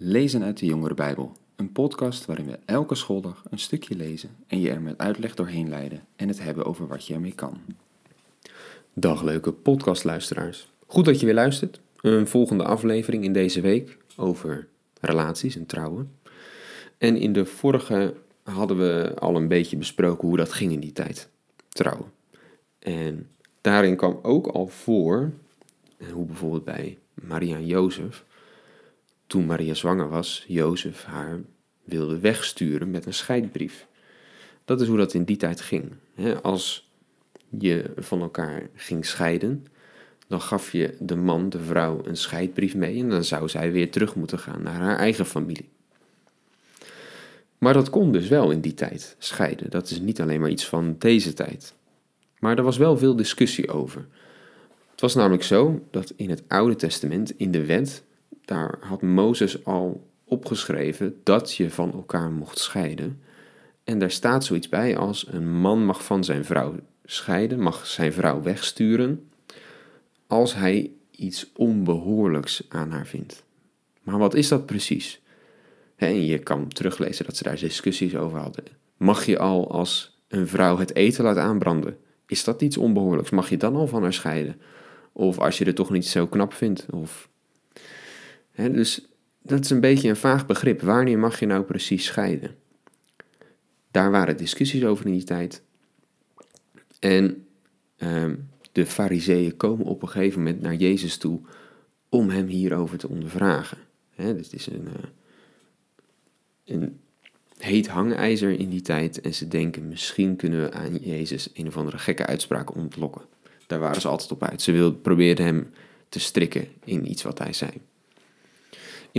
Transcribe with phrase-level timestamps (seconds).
[0.00, 4.60] Lezen uit de Jongere Bijbel, een podcast waarin we elke schooldag een stukje lezen en
[4.60, 7.58] je er met uitleg doorheen leiden en het hebben over wat je ermee kan.
[8.94, 10.68] Dag leuke podcastluisteraars.
[10.86, 11.80] Goed dat je weer luistert.
[12.00, 14.68] Een volgende aflevering in deze week over
[15.00, 16.12] relaties en trouwen.
[16.98, 20.92] En in de vorige hadden we al een beetje besproken hoe dat ging in die
[20.92, 21.28] tijd.
[21.68, 22.12] Trouwen.
[22.78, 23.28] En
[23.60, 25.32] daarin kwam ook al voor,
[26.12, 28.24] hoe bijvoorbeeld bij Maria en Jozef,
[29.28, 31.40] toen Maria zwanger was, Jozef haar
[31.84, 33.86] wilde wegsturen met een scheidbrief.
[34.64, 35.92] Dat is hoe dat in die tijd ging.
[36.42, 36.90] Als
[37.58, 39.66] je van elkaar ging scheiden,
[40.26, 43.90] dan gaf je de man, de vrouw, een scheidbrief mee en dan zou zij weer
[43.90, 45.68] terug moeten gaan naar haar eigen familie.
[47.58, 49.70] Maar dat kon dus wel in die tijd, scheiden.
[49.70, 51.74] Dat is niet alleen maar iets van deze tijd.
[52.38, 54.06] Maar er was wel veel discussie over.
[54.90, 58.04] Het was namelijk zo dat in het Oude Testament, in de wet,
[58.48, 63.22] daar had Mozes al opgeschreven dat je van elkaar mocht scheiden.
[63.84, 66.74] En daar staat zoiets bij als een man mag van zijn vrouw
[67.04, 69.30] scheiden, mag zijn vrouw wegsturen,
[70.26, 73.44] als hij iets onbehoorlijks aan haar vindt.
[74.02, 75.20] Maar wat is dat precies?
[75.96, 78.64] En je kan teruglezen dat ze daar discussies over hadden.
[78.96, 81.96] Mag je al als een vrouw het eten laat aanbranden?
[82.26, 83.30] Is dat iets onbehoorlijks?
[83.30, 84.60] Mag je dan al van haar scheiden?
[85.12, 86.86] Of als je het toch niet zo knap vindt?
[86.90, 87.28] Of...
[88.66, 89.08] dus
[89.42, 90.80] dat is een beetje een vaag begrip.
[90.80, 92.56] Wanneer mag je nou precies scheiden?
[93.90, 95.62] Daar waren discussies over in die tijd.
[96.98, 97.46] En
[97.96, 98.34] ehm,
[98.72, 101.40] de fariseeën komen op een gegeven moment naar Jezus toe
[102.08, 103.78] om hem hierover te ondervragen.
[104.14, 105.04] He, dus het is een, uh,
[106.64, 106.98] een
[107.58, 111.76] heet hangijzer in die tijd en ze denken misschien kunnen we aan Jezus een of
[111.76, 113.22] andere gekke uitspraak ontlokken.
[113.66, 114.62] Daar waren ze altijd op uit.
[114.62, 115.70] Ze wilden, probeerden hem
[116.08, 117.70] te strikken in iets wat hij zei.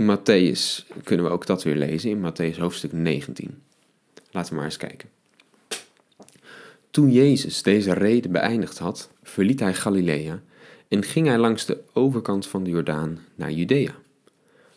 [0.00, 3.62] In Matthäus kunnen we ook dat weer lezen, in Matthäus hoofdstuk 19.
[4.30, 5.08] Laten we maar eens kijken.
[6.90, 10.42] Toen Jezus deze reden beëindigd had, verliet hij Galilea
[10.88, 13.94] en ging hij langs de overkant van de Jordaan naar Judea.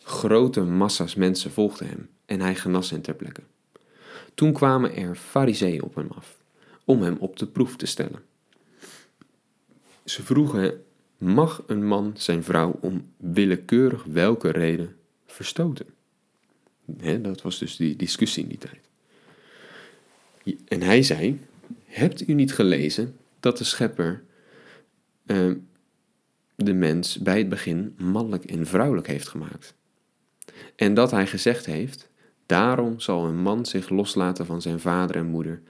[0.04, 3.42] Grote massa's mensen volgden hem en hij genas hen ter plekke.
[4.34, 6.38] Toen kwamen er fariseeën op hem af,
[6.86, 8.24] om hem op de proef te stellen.
[10.06, 10.84] Ze vroegen,
[11.18, 14.96] mag een man zijn vrouw om willekeurig welke reden
[15.34, 15.86] verstoten?
[17.22, 18.90] dat was dus die discussie in die tijd.
[20.68, 21.40] En hij zei,
[21.86, 24.24] hebt u niet gelezen dat de schepper
[25.26, 25.52] uh,
[26.56, 29.76] de mens bij het begin mannelijk en vrouwelijk heeft gemaakt?
[30.76, 32.10] En dat hij gezegd heeft,
[32.46, 35.62] daarom zal een man zich loslaten van zijn vader en moeder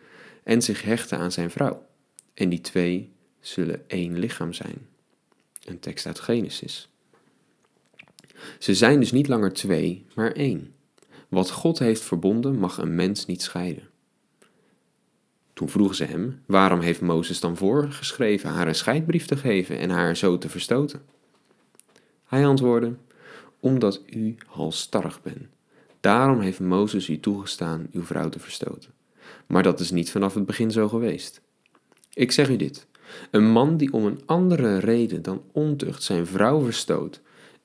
[0.44, 1.86] en zich hechten aan zijn vrouw.
[2.34, 4.88] En die twee zullen één lichaam zijn.
[5.66, 6.93] Een tekst uit Genesis.
[8.60, 10.74] Ze zijn dus niet langer twee, maar één.
[11.30, 13.88] Wat God heeft verbonden mag een mens niet scheiden.
[15.54, 19.90] Toen vroegen ze hem, waarom heeft Mozes dan voorgeschreven haar een scheidbrief te geven en
[19.90, 21.02] haar zo te verstoten?
[22.26, 22.96] Hij antwoordde,
[23.60, 25.48] omdat u halstarrig bent.
[26.00, 28.92] Daarom heeft Mozes u toegestaan uw vrouw te verstoten.
[29.48, 31.42] Maar dat is niet vanaf het begin zo geweest.
[32.14, 32.88] Ik zeg u dit,
[33.32, 37.22] een man die om een andere reden dan ontucht zijn vrouw verstoot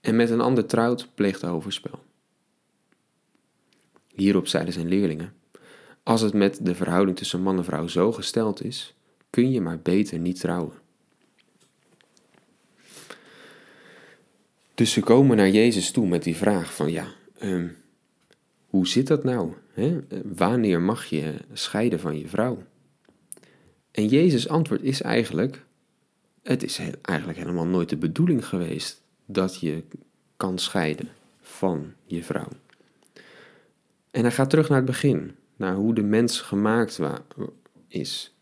[0.09, 2.03] en met een ander trouwt, pleegt overspel.
[4.15, 5.33] Hierop zeiden zijn leerlingen,
[6.03, 8.95] als het met de verhouding tussen man en vrouw zo gesteld is,
[9.31, 10.77] kun je maar beter niet trouwen.
[14.75, 17.07] Dus ze komen naar Jezus toe met die vraag van ja,
[17.43, 17.77] um,
[18.67, 19.53] hoe zit dat nou?
[19.73, 19.99] Hè?
[20.25, 22.63] Wanneer mag je scheiden van je vrouw?
[23.91, 25.65] En Jezus' antwoord is eigenlijk,
[26.43, 29.83] het is eigenlijk helemaal nooit de bedoeling geweest dat je
[30.37, 31.09] kan scheiden
[31.41, 32.49] van je vrouw.
[34.11, 37.01] En hij gaat terug naar het begin, naar hoe de mens gemaakt
[37.89, 38.35] is.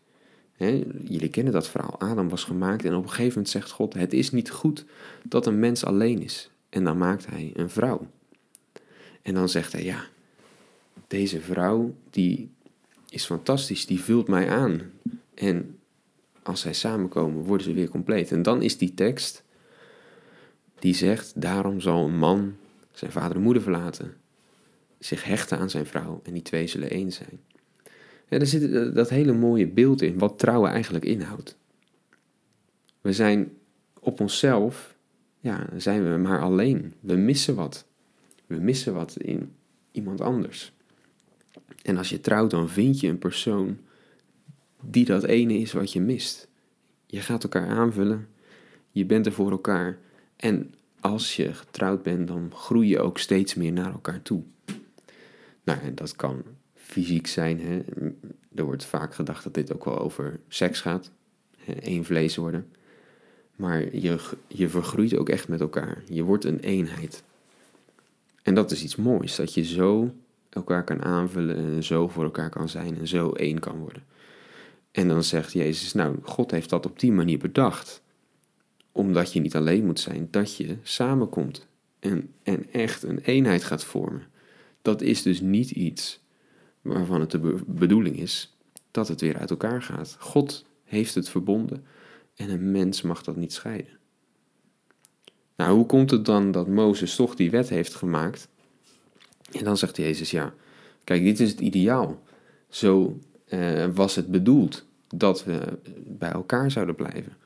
[1.03, 1.99] jullie kennen dat verhaal.
[1.99, 4.85] Adam was gemaakt en op een gegeven moment zegt God: Het is niet goed
[5.23, 6.49] dat een mens alleen is.
[6.69, 8.07] En dan maakt hij een vrouw.
[9.21, 10.05] En dan zegt hij: Ja,
[11.07, 12.49] deze vrouw die
[13.09, 14.81] is fantastisch, die vult mij aan.
[15.33, 15.79] En
[16.43, 18.31] als zij samenkomen, worden ze weer compleet.
[18.31, 19.43] En dan is die tekst
[20.79, 22.55] die zegt: Daarom zal een man
[22.91, 24.13] zijn vader en moeder verlaten,
[24.99, 27.39] zich hechten aan zijn vrouw en die twee zullen één zijn.
[28.27, 31.57] En er zit dat hele mooie beeld in, wat trouwen eigenlijk inhoudt.
[33.01, 33.51] We zijn
[33.99, 34.95] op onszelf,
[35.39, 36.93] ja, zijn we maar alleen.
[36.99, 37.85] We missen wat.
[38.45, 39.53] We missen wat in
[39.91, 40.71] iemand anders.
[41.81, 43.77] En als je trouwt, dan vind je een persoon
[44.81, 46.47] die dat ene is wat je mist.
[47.05, 48.27] Je gaat elkaar aanvullen,
[48.91, 49.97] je bent er voor elkaar.
[50.37, 54.43] En als je getrouwd bent, dan groei je ook steeds meer naar elkaar toe.
[55.63, 56.43] Nou, en dat kan
[56.73, 57.59] fysiek zijn.
[57.59, 57.81] Hè.
[58.55, 61.11] Er wordt vaak gedacht dat dit ook wel over seks gaat.
[61.65, 62.67] Eén vlees worden.
[63.55, 66.03] Maar je, je vergroeit ook echt met elkaar.
[66.09, 67.23] Je wordt een eenheid.
[68.43, 70.13] En dat is iets moois, dat je zo
[70.49, 74.03] elkaar kan aanvullen en zo voor elkaar kan zijn en zo één kan worden.
[74.91, 78.01] En dan zegt Jezus, nou, God heeft dat op die manier bedacht.
[78.97, 81.67] Omdat je niet alleen moet zijn, dat je samenkomt
[81.99, 84.23] en, en echt een eenheid gaat vormen.
[84.81, 86.19] Dat is dus niet iets
[86.81, 88.57] waarvan het de bedoeling is
[88.91, 90.15] dat het weer uit elkaar gaat.
[90.19, 91.85] God heeft het verbonden
[92.35, 93.97] en een mens mag dat niet scheiden.
[95.55, 98.47] Nou, hoe komt het dan dat Mozes toch die wet heeft gemaakt?
[99.51, 100.53] En dan zegt Jezus, ja,
[101.03, 102.23] kijk, dit is het ideaal.
[102.69, 107.37] Zo uh, was het bedoeld dat we bij elkaar zouden blijven.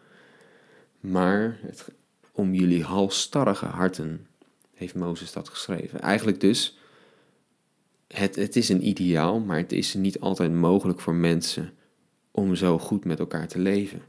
[1.01, 1.91] Maar het,
[2.31, 4.27] om jullie halstarrige harten
[4.73, 6.01] heeft Mozes dat geschreven.
[6.01, 6.77] Eigenlijk dus,
[8.07, 11.73] het, het is een ideaal, maar het is niet altijd mogelijk voor mensen
[12.31, 14.01] om zo goed met elkaar te leven.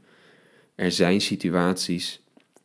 [0.75, 2.21] Er zijn situaties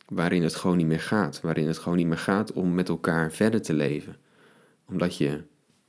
[0.08, 3.32] waarin het gewoon niet meer gaat, waarin het gewoon niet meer gaat om met elkaar
[3.32, 4.16] verder te leven.
[4.88, 5.42] Omdat je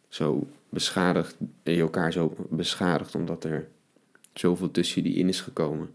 [0.07, 3.68] zo beschadigd, je elkaar zo beschadigt omdat er
[4.33, 5.89] zoveel tussen jullie in is gekomen.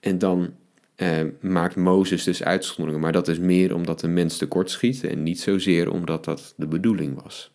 [0.00, 0.54] En dan
[0.94, 5.22] eh, maakt Mozes dus uitzonderingen, maar dat is meer omdat de mens tekort schiet en
[5.22, 7.50] niet zozeer omdat dat de bedoeling was.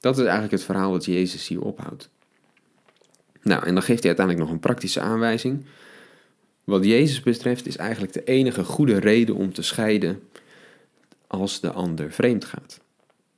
[0.00, 2.10] Dat is eigenlijk het verhaal dat Jezus hier ophoudt.
[3.42, 5.64] Nou, en dan geeft hij uiteindelijk nog een praktische aanwijzing.
[6.64, 10.22] Wat Jezus betreft is eigenlijk de enige goede reden om te scheiden
[11.26, 12.80] als de ander vreemd gaat.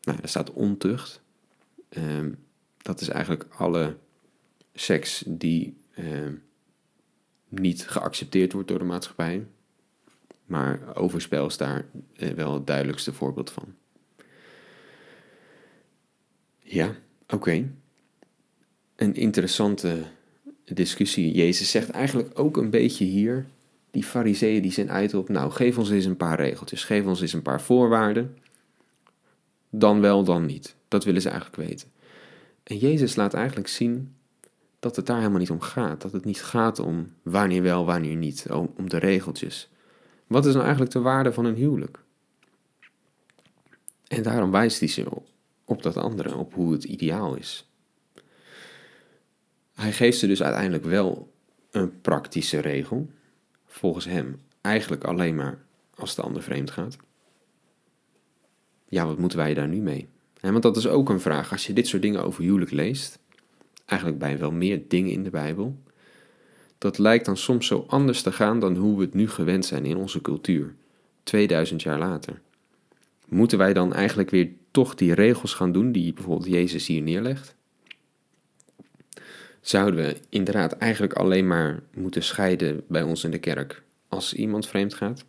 [0.03, 1.21] Nou, daar staat ontucht.
[1.89, 2.31] Ehm,
[2.83, 3.97] dat is eigenlijk alle
[4.75, 6.33] seks die ehm,
[7.61, 9.47] niet geaccepteerd wordt door de maatschappij.
[10.47, 11.85] Maar overspel is daar
[12.17, 13.75] eh, wel het duidelijkste voorbeeld van.
[16.59, 16.95] Ja,
[17.29, 17.71] oké.
[18.97, 20.03] Een interessante
[20.65, 21.33] discussie.
[21.33, 23.47] Jezus zegt eigenlijk ook een beetje hier,
[23.91, 27.21] die fariseeën die zijn uit op, nou geef ons eens een paar regeltjes, geef ons
[27.21, 28.37] eens een paar voorwaarden.
[29.71, 30.77] Dan wel, dan niet.
[30.89, 31.89] Dat willen ze eigenlijk weten.
[32.63, 34.15] En Jezus laat eigenlijk zien
[34.85, 36.03] dat het daar helemaal niet om gaat.
[36.03, 39.69] Dat het niet gaat om wanneer wel, wanneer niet, om, de regeltjes.
[40.27, 41.99] Wat is nou eigenlijk de waarde van een huwelijk?
[44.07, 45.07] En daarom wijst hij ze
[45.65, 47.69] op dat andere, op hoe het ideaal is.
[49.75, 51.33] Hij geeft ze dus uiteindelijk wel
[51.71, 53.11] een praktische regel,
[53.67, 55.59] volgens hem eigenlijk alleen maar
[55.95, 56.97] als de ander vreemd gaat.
[58.89, 60.09] Ja, wat moeten wij daar nu mee?
[60.41, 63.19] want dat is ook een vraag als je dit soort dingen over huwelijk leest,
[63.85, 65.83] eigenlijk bij wel meer dingen in de Bijbel.
[66.79, 69.85] Dat lijkt dan soms zo anders te gaan dan hoe we het nu gewend zijn
[69.85, 70.75] in onze cultuur,
[71.23, 72.41] 2000 jaar later.
[73.29, 77.55] Moeten wij dan eigenlijk weer toch die regels gaan doen die bijvoorbeeld Jezus hier neerlegt?
[79.61, 84.67] Zouden we inderdaad eigenlijk alleen maar moeten scheiden bij ons in de kerk als iemand
[84.67, 85.25] vreemd gaat?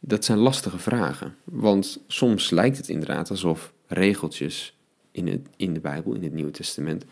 [0.00, 4.76] Dat zijn lastige vragen, want soms lijkt het inderdaad alsof regeltjes
[5.12, 7.04] in, het, in de Bijbel, in het Nieuwe Testament,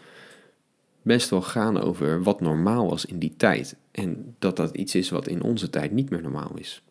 [1.02, 3.76] best wel gaan over wat normaal was in die tijd.
[3.90, 6.82] En dat dat iets is wat in onze tijd niet meer normaal is.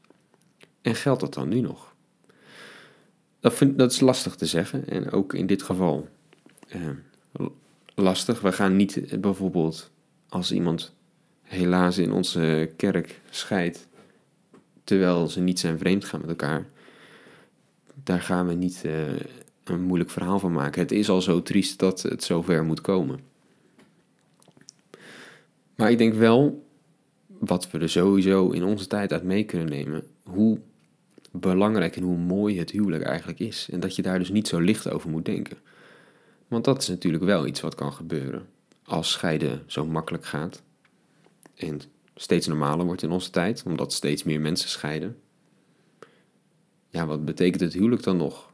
[0.82, 1.96] En geldt dat dan nu nog?
[3.40, 6.08] Dat, vind, dat is lastig te zeggen en ook in dit geval
[6.68, 6.90] eh,
[7.96, 8.42] lastig.
[8.42, 9.92] We gaan niet bijvoorbeeld
[10.30, 10.96] als iemand
[11.42, 13.88] helaas in onze kerk scheidt,
[14.84, 16.68] terwijl ze niet zijn vreemd gaan met elkaar,
[18.04, 18.94] daar gaan we niet uh,
[19.70, 20.82] een moeilijk verhaal van maken.
[20.82, 23.20] Het is al zo triest dat het zover moet komen.
[25.76, 26.68] Maar ik denk wel,
[27.28, 30.60] wat we er sowieso in onze tijd uit mee kunnen nemen, hoe
[31.32, 33.68] belangrijk en hoe mooi het huwelijk eigenlijk is.
[33.72, 35.58] En dat je daar dus niet zo licht over moet denken.
[36.48, 38.48] Want dat is natuurlijk wel iets wat kan gebeuren
[38.84, 40.62] als scheiden zo makkelijk gaat.
[41.56, 41.82] En
[42.16, 45.18] steeds normaler wordt in onze tijd, omdat steeds meer mensen scheiden.
[46.90, 48.52] Ja, wat betekent het huwelijk dan nog?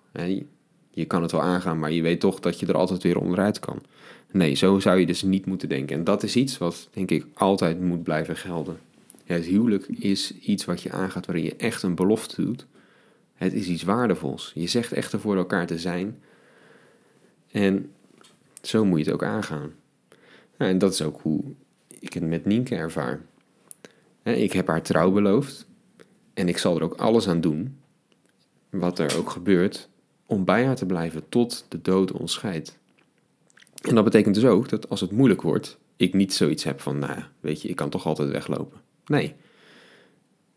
[0.96, 3.60] Je kan het wel aangaan, maar je weet toch dat je er altijd weer onderuit
[3.60, 3.82] kan.
[4.32, 5.98] Nee, zo zou je dus niet moeten denken.
[5.98, 8.80] En dat is iets wat, denk ik, altijd moet blijven gelden.
[9.26, 12.66] het huwelijk is iets wat je aangaat waarin je echt een belofte doet.
[13.34, 14.52] Het is iets waardevols.
[14.56, 16.20] Je zegt echt er voor elkaar te zijn.
[17.52, 17.92] En
[18.62, 19.72] zo moet je het ook aangaan.
[20.58, 21.44] en dat is ook hoe
[22.00, 23.22] ik het met Nienke ervaar.
[24.24, 25.66] Ik heb haar trouw beloofd.
[26.34, 27.78] En ik zal er ook alles aan doen.
[28.70, 29.90] Wat er ook gebeurt.
[30.26, 32.78] Om bij haar te blijven tot de dood ons scheidt.
[33.82, 35.78] En dat betekent dus ook dat als het moeilijk wordt.
[35.96, 38.80] Ik niet zoiets heb van, nou weet je, ik kan toch altijd weglopen.
[39.06, 39.36] Nee.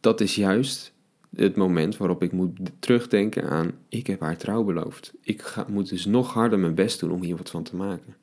[0.01, 0.93] Dat is juist
[1.37, 5.13] het moment waarop ik moet terugdenken aan, ik heb haar trouw beloofd.
[5.21, 8.17] Ik moet dus nog harder mijn best doen om hier wat van te maken.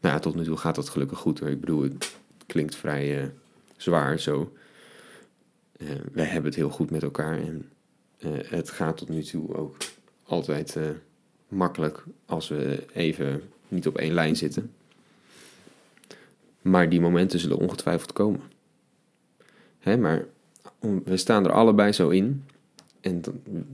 [0.00, 1.48] Nou ja, tot nu toe gaat dat gelukkig goed hoor.
[1.48, 3.28] Ik bedoel, het klinkt vrij uh,
[3.76, 4.52] zwaar zo.
[5.76, 7.70] Uh, wij hebben het heel goed met elkaar en
[8.18, 9.76] uh, het gaat tot nu toe ook
[10.26, 10.76] altijd
[11.48, 14.72] makkelijk als we even niet op één lijn zitten.
[16.62, 18.40] Maar die momenten zullen ongetwijfeld komen.
[19.78, 20.26] Hè, maar
[21.04, 22.44] we staan er allebei zo in.
[23.00, 23.22] En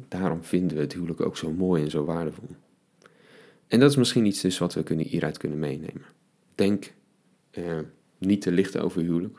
[0.09, 2.49] daarom vinden we het huwelijk ook zo mooi en zo waardevol.
[3.66, 6.04] En dat is misschien iets dus wat we kunnen, hieruit kunnen meenemen.
[6.54, 6.92] Denk
[7.50, 7.78] eh,
[8.18, 9.38] niet te licht over huwelijk.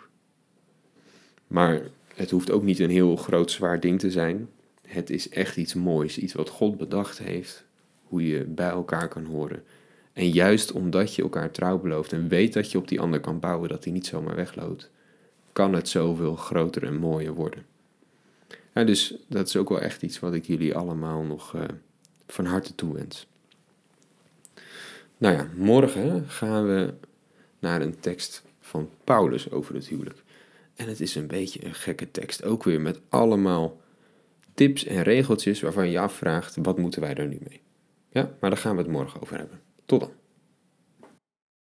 [1.48, 1.82] Maar
[2.16, 4.50] het hoeft ook niet een heel groot zwaar ding te zijn.
[4.88, 7.64] Het is echt iets moois, iets wat God bedacht heeft.
[8.04, 9.64] Hoe je bij elkaar kan horen.
[10.14, 13.40] En juist omdat je elkaar trouw belooft en weet dat je op die ander kan
[13.40, 14.90] bouwen, dat hij niet zomaar wegloopt,
[15.52, 17.66] kan het zoveel groter en mooier worden.
[18.74, 21.62] Ja, dus dat is ook wel echt iets wat ik jullie allemaal nog uh,
[22.28, 23.28] van harte toewens.
[25.18, 26.94] Nou ja, morgen gaan we
[27.60, 30.24] naar een tekst van Paulus over het huwelijk.
[30.76, 33.82] En het is een beetje een gekke tekst, ook weer met allemaal
[34.54, 37.62] tips en regeltjes waarvan je afvraagt, wat moeten wij er nu mee?
[38.10, 39.60] Ja, maar daar gaan we het morgen over hebben.
[39.86, 40.12] Tot dan.